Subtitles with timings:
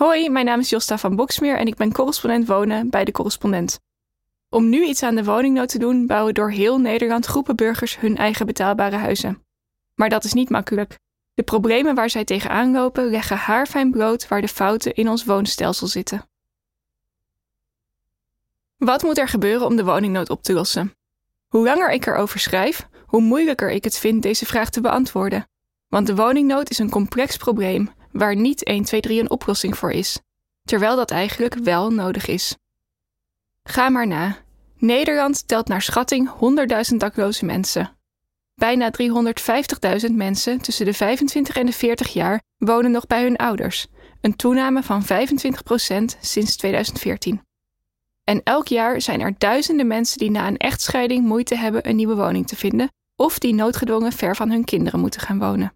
[0.00, 3.80] Hoi, mijn naam is Josta van Boksmeer en ik ben correspondent wonen bij de correspondent.
[4.48, 8.16] Om nu iets aan de woningnood te doen, bouwen door heel Nederland groepen burgers hun
[8.16, 9.44] eigen betaalbare huizen.
[9.94, 10.98] Maar dat is niet makkelijk.
[11.34, 15.86] De problemen waar zij tegenaan lopen leggen haarfijn brood waar de fouten in ons woonstelsel
[15.86, 16.28] zitten.
[18.76, 20.94] Wat moet er gebeuren om de woningnood op te lossen?
[21.48, 25.48] Hoe langer ik erover schrijf, hoe moeilijker ik het vind deze vraag te beantwoorden.
[25.88, 29.92] Want de woningnood is een complex probleem waar niet 1, 2, 3 een oplossing voor
[29.92, 30.18] is,
[30.64, 32.56] terwijl dat eigenlijk wel nodig is.
[33.62, 34.36] Ga maar na.
[34.76, 36.30] Nederland telt naar schatting
[36.90, 37.96] 100.000 dakloze mensen.
[38.54, 38.90] Bijna
[40.08, 43.86] 350.000 mensen tussen de 25 en de 40 jaar wonen nog bij hun ouders,
[44.20, 45.06] een toename van 25%
[46.20, 47.42] sinds 2014.
[48.24, 52.14] En elk jaar zijn er duizenden mensen die na een echtscheiding moeite hebben een nieuwe
[52.14, 55.72] woning te vinden of die noodgedwongen ver van hun kinderen moeten gaan wonen.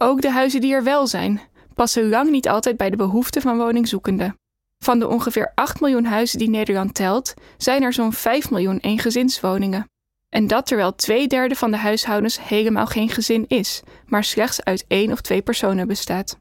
[0.00, 1.40] Ook de huizen die er wel zijn,
[1.74, 4.38] passen lang niet altijd bij de behoeften van woningzoekenden.
[4.78, 9.90] Van de ongeveer 8 miljoen huizen die Nederland telt, zijn er zo'n 5 miljoen eengezinswoningen.
[10.28, 14.84] En dat terwijl twee derde van de huishoudens helemaal geen gezin is, maar slechts uit
[14.88, 16.38] één of twee personen bestaat.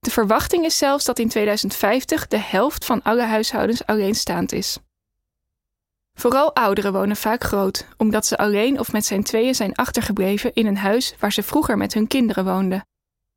[0.00, 4.78] De verwachting is zelfs dat in 2050 de helft van alle huishoudens alleenstaand is.
[6.18, 10.66] Vooral ouderen wonen vaak groot, omdat ze alleen of met zijn tweeën zijn achtergebleven in
[10.66, 12.86] een huis waar ze vroeger met hun kinderen woonden.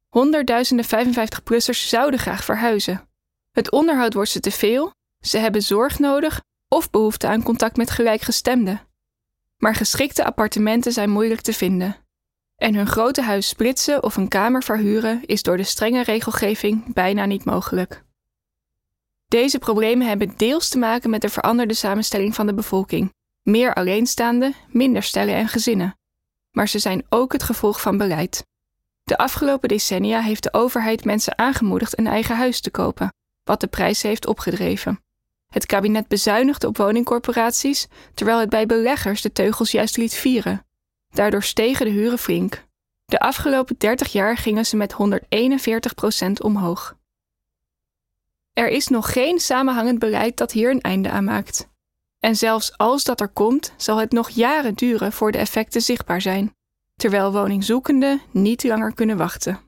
[0.09, 3.09] Honderdduizenden 55-plussers zouden graag verhuizen.
[3.51, 7.89] Het onderhoud wordt ze te veel, ze hebben zorg nodig of behoefte aan contact met
[7.89, 8.81] gelijkgestemden.
[9.57, 11.95] Maar geschikte appartementen zijn moeilijk te vinden.
[12.55, 17.25] En hun grote huis splitsen of een kamer verhuren is door de strenge regelgeving bijna
[17.25, 18.03] niet mogelijk.
[19.31, 23.13] Deze problemen hebben deels te maken met de veranderde samenstelling van de bevolking.
[23.41, 25.97] Meer alleenstaande, minder stellen en gezinnen.
[26.51, 28.45] Maar ze zijn ook het gevolg van beleid.
[29.03, 33.67] De afgelopen decennia heeft de overheid mensen aangemoedigd een eigen huis te kopen, wat de
[33.67, 35.03] prijs heeft opgedreven.
[35.47, 40.65] Het kabinet bezuinigde op woningcorporaties, terwijl het bij beleggers de teugels juist liet vieren.
[41.09, 42.65] Daardoor stegen de huren flink.
[43.05, 46.99] De afgelopen 30 jaar gingen ze met 141 procent omhoog.
[48.53, 51.69] Er is nog geen samenhangend beleid dat hier een einde aan maakt.
[52.19, 56.21] En zelfs als dat er komt, zal het nog jaren duren voor de effecten zichtbaar
[56.21, 56.55] zijn,
[56.95, 59.59] terwijl woningzoekenden niet langer kunnen wachten.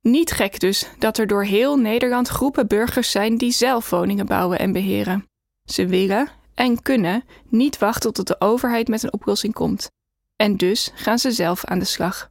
[0.00, 4.58] Niet gek dus dat er door heel Nederland groepen burgers zijn die zelf woningen bouwen
[4.58, 5.28] en beheren.
[5.64, 9.90] Ze willen en kunnen niet wachten tot de overheid met een oplossing komt.
[10.36, 12.30] En dus gaan ze zelf aan de slag.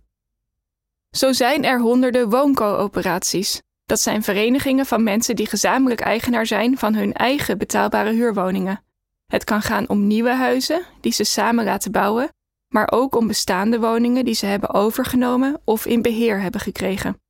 [1.11, 6.93] Zo zijn er honderden wooncoöperaties, dat zijn verenigingen van mensen die gezamenlijk eigenaar zijn van
[6.93, 8.83] hun eigen betaalbare huurwoningen.
[9.27, 12.29] Het kan gaan om nieuwe huizen die ze samen laten bouwen,
[12.67, 17.21] maar ook om bestaande woningen die ze hebben overgenomen of in beheer hebben gekregen.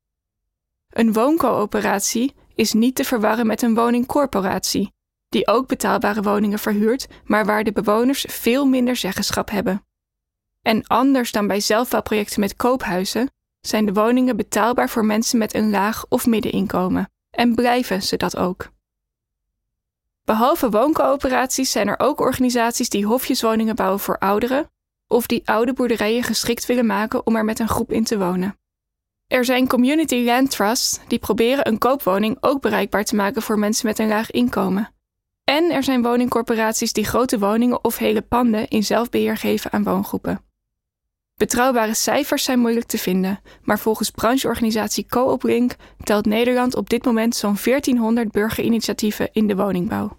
[0.90, 4.94] Een wooncoöperatie is niet te verwarren met een woningcorporatie,
[5.30, 9.86] die ook betaalbare woningen verhuurt, maar waar de bewoners veel minder zeggenschap hebben.
[10.62, 13.32] En anders dan bij zelfbouwprojecten met koophuizen,
[13.68, 18.38] zijn de woningen betaalbaar voor mensen met een laag of middeninkomen en blijven ze dat
[18.38, 18.72] ook.
[20.24, 24.72] Behalve wooncoöperaties zijn er ook organisaties die hofjeswoningen bouwen voor ouderen
[25.08, 28.58] of die oude boerderijen geschikt willen maken om er met een groep in te wonen.
[29.28, 33.88] Er zijn community land trusts die proberen een koopwoning ook bereikbaar te maken voor mensen
[33.88, 34.94] met een laag inkomen.
[35.44, 40.42] En er zijn woningcorporaties die grote woningen of hele panden in zelfbeheer geven aan woongroepen.
[41.44, 45.70] Betrouwbare cijfers zijn moeilijk te vinden, maar volgens brancheorganisatie Coop
[46.04, 50.18] telt Nederland op dit moment zo'n 1400 burgerinitiatieven in de woningbouw.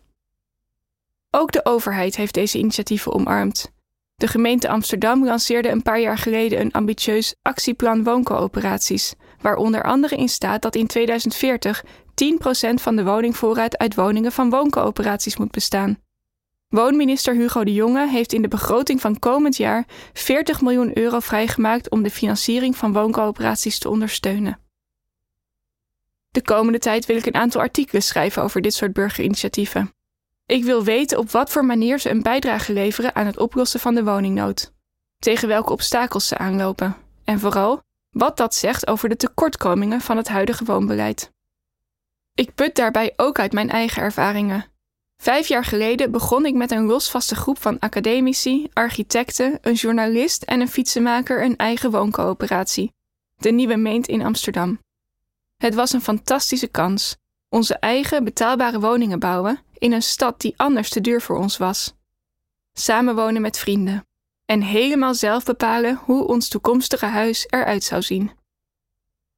[1.31, 3.73] Ook de overheid heeft deze initiatieven omarmd.
[4.15, 10.17] De gemeente Amsterdam lanceerde een paar jaar geleden een ambitieus actieplan wooncoöperaties, waar onder andere
[10.17, 11.87] in staat dat in 2040 10%
[12.75, 16.04] van de woningvoorraad uit woningen van wooncoöperaties moet bestaan.
[16.75, 21.91] Woonminister Hugo de Jonge heeft in de begroting van komend jaar 40 miljoen euro vrijgemaakt
[21.91, 24.59] om de financiering van wooncoöperaties te ondersteunen.
[26.31, 29.95] De komende tijd wil ik een aantal artikelen schrijven over dit soort burgerinitiatieven.
[30.47, 33.95] Ik wil weten op wat voor manier ze een bijdrage leveren aan het oplossen van
[33.95, 34.73] de woningnood,
[35.19, 40.29] tegen welke obstakels ze aanlopen en vooral wat dat zegt over de tekortkomingen van het
[40.29, 41.33] huidige woonbeleid.
[42.35, 44.73] Ik put daarbij ook uit mijn eigen ervaringen
[45.17, 50.61] Vijf jaar geleden begon ik met een losvaste groep van academici, architecten, een journalist en
[50.61, 52.93] een fietsenmaker een eigen wooncoöperatie,
[53.35, 54.79] de Nieuwe Meent in Amsterdam.
[55.57, 57.17] Het was een fantastische kans.
[57.49, 61.95] Onze eigen betaalbare woningen bouwen in een stad die anders te duur voor ons was.
[62.73, 64.07] Samenwonen met vrienden
[64.45, 68.31] en helemaal zelf bepalen hoe ons toekomstige huis eruit zou zien.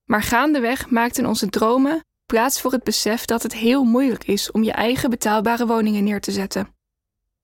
[0.04, 4.62] Maar gaandeweg maakten onze dromen plaats voor het besef dat het heel moeilijk is om
[4.62, 6.74] je eigen betaalbare woningen neer te zetten.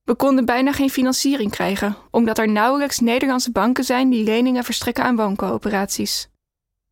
[0.04, 5.04] We konden bijna geen financiering krijgen, omdat er nauwelijks Nederlandse banken zijn die leningen verstrekken
[5.04, 6.28] aan wooncoöperaties.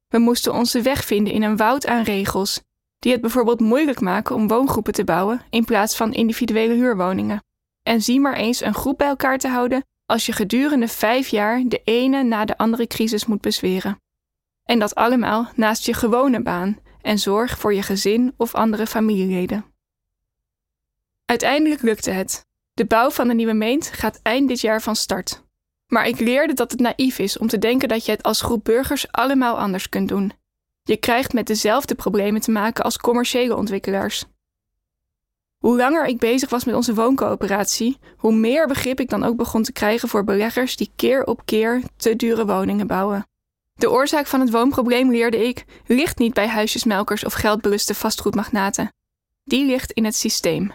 [0.08, 2.62] We moesten onze weg vinden in een woud aan regels,
[2.98, 7.42] die het bijvoorbeeld moeilijk maken om woongroepen te bouwen in plaats van individuele huurwoningen.
[7.82, 11.62] En zie maar eens een groep bij elkaar te houden als je gedurende vijf jaar
[11.66, 14.00] de ene na de andere crisis moet bezweren.
[14.64, 19.64] En dat allemaal naast je gewone baan en zorg voor je gezin of andere familieleden.
[21.24, 22.46] Uiteindelijk lukte het.
[22.74, 25.42] De bouw van de nieuwe meent gaat eind dit jaar van start.
[25.86, 28.64] Maar ik leerde dat het naïef is om te denken dat je het als groep
[28.64, 30.32] burgers allemaal anders kunt doen.
[30.82, 34.24] Je krijgt met dezelfde problemen te maken als commerciële ontwikkelaars.
[35.58, 39.62] Hoe langer ik bezig was met onze wooncoöperatie, hoe meer begrip ik dan ook begon
[39.62, 43.26] te krijgen voor beleggers die keer op keer te dure woningen bouwen.
[43.80, 48.92] De oorzaak van het woonprobleem, leerde ik, ligt niet bij huisjesmelkers of geldbeluste vastgoedmagnaten.
[49.44, 50.72] Die ligt in het systeem.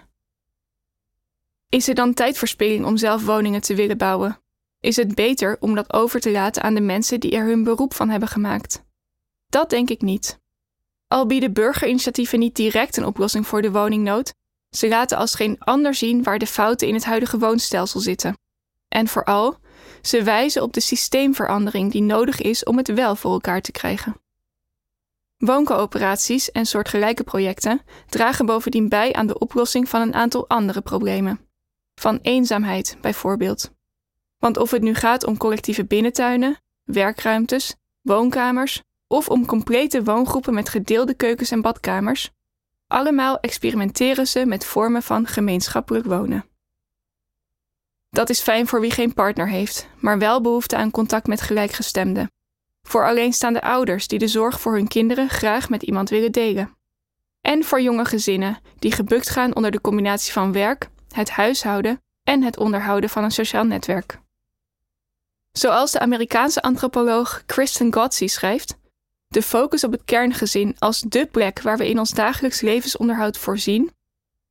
[1.69, 4.39] Is er dan tijdverspilling om zelf woningen te willen bouwen?
[4.79, 7.93] Is het beter om dat over te laten aan de mensen die er hun beroep
[7.93, 8.83] van hebben gemaakt?
[9.49, 10.39] Dat denk ik niet.
[11.07, 14.33] Al bieden burgerinitiatieven niet direct een oplossing voor de woningnood,
[14.69, 18.37] ze laten als geen ander zien waar de fouten in het huidige woonstelsel zitten.
[18.87, 19.57] En vooral,
[20.05, 24.21] ze wijzen op de systeemverandering die nodig is om het wel voor elkaar te krijgen.
[25.37, 31.39] Wooncoöperaties en soortgelijke projecten dragen bovendien bij aan de oplossing van een aantal andere problemen.
[31.95, 33.71] Van eenzaamheid bijvoorbeeld.
[34.37, 40.69] Want of het nu gaat om collectieve binnentuinen, werkruimtes, woonkamers of om complete woongroepen met
[40.69, 42.31] gedeelde keukens en badkamers,
[42.87, 46.45] allemaal experimenteren ze met vormen van gemeenschappelijk wonen.
[48.15, 52.31] Dat is fijn voor wie geen partner heeft, maar wel behoefte aan contact met gelijkgestemden.
[52.87, 56.77] Voor alleenstaande ouders die de zorg voor hun kinderen graag met iemand willen delen.
[57.41, 62.43] En voor jonge gezinnen die gebukt gaan onder de combinatie van werk, het huishouden en
[62.43, 64.19] het onderhouden van een sociaal netwerk.
[65.51, 68.77] Zoals de Amerikaanse antropoloog Kristen Gotzi schrijft,
[69.27, 73.91] de focus op het kerngezin als dé plek waar we in ons dagelijks levensonderhoud voorzien,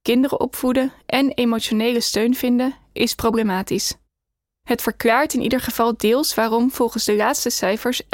[0.04, 3.94] kinderen opvoeden en emotionele steun vinden, is problematisch.
[4.62, 8.06] Het verklaart in ieder geval deels waarom volgens de laatste cijfers 11%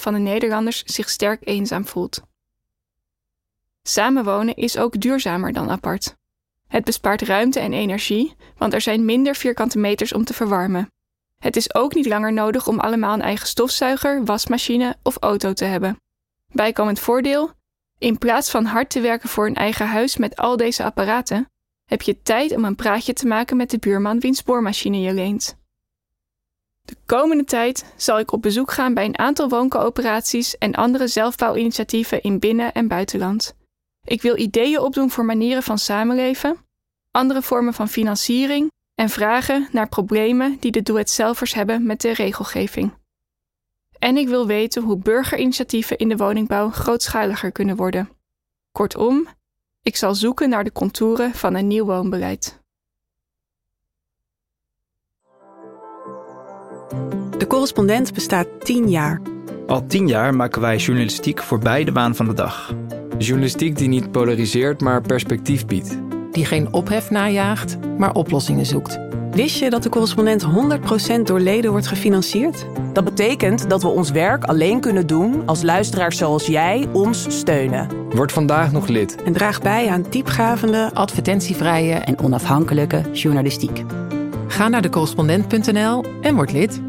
[0.00, 2.22] van de Nederlanders zich sterk eenzaam voelt.
[3.82, 6.16] Samenwonen is ook duurzamer dan apart.
[6.68, 10.92] Het bespaart ruimte en energie, want er zijn minder vierkante meters om te verwarmen.
[11.38, 15.64] Het is ook niet langer nodig om allemaal een eigen stofzuiger, wasmachine of auto te
[15.64, 16.00] hebben.
[16.52, 17.50] Bijkomend voordeel:
[17.98, 21.50] in plaats van hard te werken voor een eigen huis met al deze apparaten,
[21.84, 25.56] heb je tijd om een praatje te maken met de buurman wiens boormachine je leent.
[26.84, 32.22] De komende tijd zal ik op bezoek gaan bij een aantal wooncoöperaties en andere zelfbouwinitiatieven
[32.22, 33.54] in binnen- en buitenland.
[34.04, 36.56] Ik wil ideeën opdoen voor manieren van samenleven,
[37.10, 42.92] andere vormen van financiering en vragen naar problemen die de doe-het-zelvers hebben met de regelgeving.
[43.98, 48.08] En ik wil weten hoe burgerinitiatieven in de woningbouw grootschaliger kunnen worden.
[48.72, 49.26] Kortom,
[49.82, 52.60] ik zal zoeken naar de contouren van een nieuw woonbeleid.
[57.38, 59.20] De correspondent bestaat 10 jaar.
[59.66, 62.74] Al tien jaar maken wij journalistiek voorbij de waan van de dag.
[63.18, 65.98] Journalistiek die niet polariseert, maar perspectief biedt.
[66.30, 68.98] Die geen ophef najaagt, maar oplossingen zoekt.
[69.30, 70.44] Wist je dat de correspondent
[71.18, 72.66] 100% door leden wordt gefinancierd?
[72.98, 77.88] Dat betekent dat we ons werk alleen kunnen doen als luisteraars zoals jij ons steunen.
[78.10, 79.22] Word vandaag nog lid.
[79.22, 83.84] En draag bij aan diepgravende, Advertentievrije en onafhankelijke journalistiek.
[84.46, 86.80] Ga naar decorrespondent.nl en word lid.